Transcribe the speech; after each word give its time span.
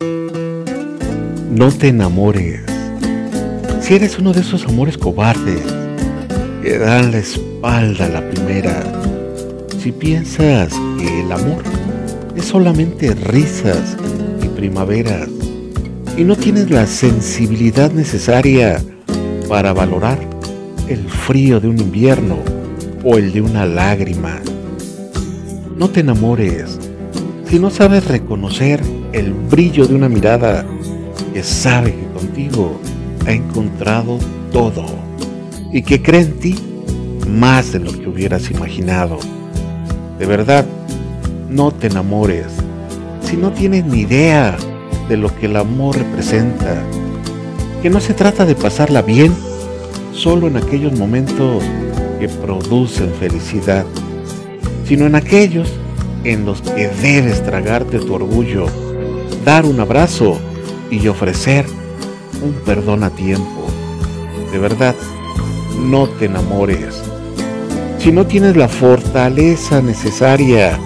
No 0.00 1.70
te 1.78 1.88
enamores. 1.88 2.62
Si 3.80 3.94
eres 3.94 4.18
uno 4.18 4.32
de 4.32 4.40
esos 4.40 4.66
amores 4.66 4.98
cobardes 4.98 5.62
que 6.62 6.78
dan 6.78 7.12
la 7.12 7.18
espalda 7.18 8.06
a 8.06 8.08
la 8.08 8.30
primera, 8.30 8.82
si 9.78 9.92
piensas 9.92 10.72
que 10.98 11.20
el 11.20 11.30
amor 11.30 11.62
es 12.34 12.46
solamente 12.46 13.14
risas 13.14 13.96
y 14.42 14.48
primaveras 14.48 15.28
y 16.16 16.24
no 16.24 16.34
tienes 16.36 16.70
la 16.70 16.86
sensibilidad 16.86 17.92
necesaria 17.92 18.82
para 19.48 19.72
valorar 19.72 20.18
el 20.88 21.08
frío 21.08 21.60
de 21.60 21.68
un 21.68 21.78
invierno 21.78 22.38
o 23.04 23.16
el 23.16 23.32
de 23.32 23.42
una 23.42 23.66
lágrima, 23.66 24.40
no 25.76 25.88
te 25.90 26.00
enamores 26.00 26.78
si 27.48 27.58
no 27.58 27.70
sabes 27.70 28.06
reconocer 28.06 28.80
el 29.14 29.32
brillo 29.32 29.86
de 29.86 29.94
una 29.94 30.08
mirada 30.08 30.66
que 31.32 31.42
sabe 31.42 31.94
que 31.94 32.06
contigo 32.18 32.80
ha 33.26 33.32
encontrado 33.32 34.18
todo 34.52 34.84
y 35.72 35.82
que 35.82 36.02
cree 36.02 36.22
en 36.22 36.38
ti 36.38 36.58
más 37.28 37.72
de 37.72 37.78
lo 37.78 37.92
que 37.92 38.08
hubieras 38.08 38.50
imaginado. 38.50 39.18
De 40.18 40.26
verdad, 40.26 40.66
no 41.48 41.70
te 41.70 41.86
enamores 41.86 42.46
si 43.22 43.36
no 43.36 43.52
tienes 43.52 43.84
ni 43.84 44.00
idea 44.00 44.56
de 45.08 45.16
lo 45.16 45.34
que 45.36 45.46
el 45.46 45.56
amor 45.56 45.96
representa. 45.96 46.82
Que 47.82 47.90
no 47.90 48.00
se 48.00 48.14
trata 48.14 48.44
de 48.44 48.54
pasarla 48.54 49.02
bien 49.02 49.32
solo 50.12 50.48
en 50.48 50.56
aquellos 50.56 50.98
momentos 50.98 51.62
que 52.18 52.28
producen 52.28 53.12
felicidad, 53.20 53.84
sino 54.86 55.06
en 55.06 55.14
aquellos 55.14 55.68
en 56.24 56.46
los 56.46 56.62
que 56.62 56.88
debes 56.88 57.44
tragarte 57.44 57.98
tu 57.98 58.14
orgullo, 58.14 58.66
dar 59.44 59.66
un 59.66 59.78
abrazo 59.78 60.40
y 60.90 61.06
ofrecer 61.08 61.66
un 62.42 62.52
perdón 62.64 63.04
a 63.04 63.10
tiempo. 63.10 63.66
De 64.50 64.58
verdad, 64.58 64.94
no 65.78 66.08
te 66.08 66.26
enamores. 66.26 67.02
Si 67.98 68.12
no 68.12 68.26
tienes 68.26 68.56
la 68.56 68.68
fortaleza 68.68 69.80
necesaria 69.80 70.78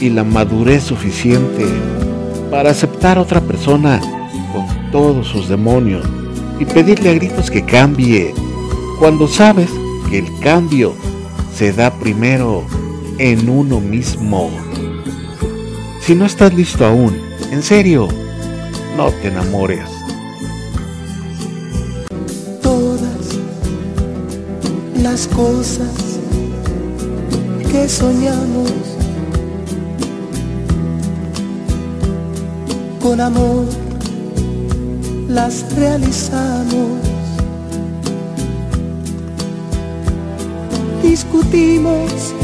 y 0.00 0.10
la 0.10 0.24
madurez 0.24 0.84
suficiente 0.84 1.64
para 2.50 2.70
aceptar 2.70 3.18
a 3.18 3.22
otra 3.22 3.40
persona 3.40 4.00
con 4.52 4.90
todos 4.90 5.26
sus 5.26 5.48
demonios 5.48 6.06
y 6.58 6.64
pedirle 6.64 7.10
a 7.10 7.14
gritos 7.14 7.50
que 7.50 7.64
cambie, 7.64 8.34
cuando 8.98 9.28
sabes 9.28 9.70
que 10.10 10.18
el 10.18 10.38
cambio 10.40 10.94
se 11.54 11.72
da 11.72 11.90
primero 11.92 12.64
en 13.18 13.48
uno 13.48 13.80
mismo. 13.80 14.50
Si 16.00 16.14
no 16.14 16.24
estás 16.24 16.54
listo 16.54 16.84
aún, 16.84 17.25
en 17.50 17.62
serio, 17.62 18.08
no 18.96 19.10
te 19.10 19.28
enamores. 19.28 19.88
Todas 22.62 23.38
las 25.02 25.26
cosas 25.28 26.18
que 27.70 27.88
soñamos 27.88 28.72
con 33.02 33.20
amor 33.20 33.66
las 35.28 35.64
realizamos. 35.76 36.98
Discutimos, 41.02 42.34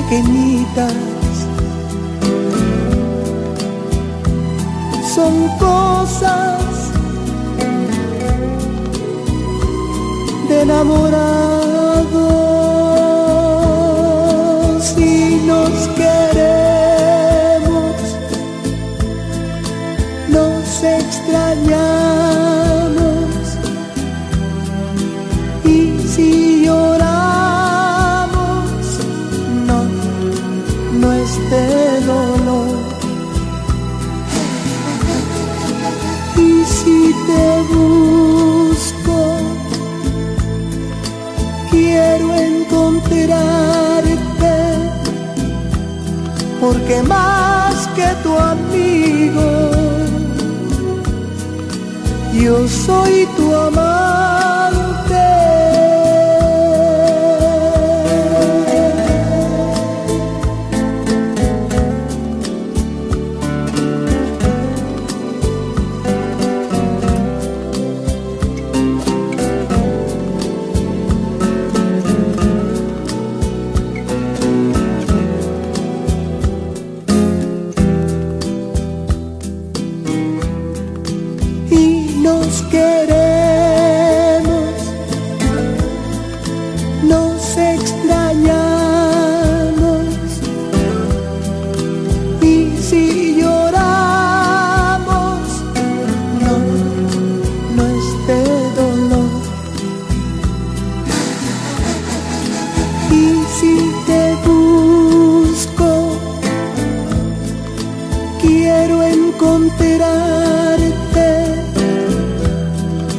pequeñitas. 0.00 0.94
Son 5.14 5.34
cosas 5.58 6.92
de 10.48 10.62
enamorados 10.62 11.29
quiero 41.90 42.26
encontrarte, 42.34 43.34
porque 46.60 47.02
más 47.02 47.88
que 47.96 48.08
tu 48.22 48.32
amigo, 48.38 49.48
yo 52.32 52.68
soy 52.68 53.26
tu 53.36 53.54
amante. 53.54 54.29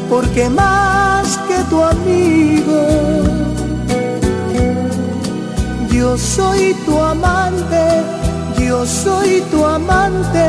Porque 0.10 0.50
más 0.50 1.38
que 1.48 1.58
tu 1.70 1.82
amigo, 1.82 2.82
yo 5.92 6.18
soy 6.18 6.74
tu 6.86 7.00
amante, 7.00 8.04
yo 8.58 8.86
soy 8.86 9.42
tu 9.52 9.66
amante, 9.66 10.46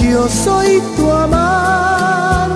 yo 0.00 0.28
soy 0.28 0.82
tu 0.96 1.10
amante. 1.10 2.55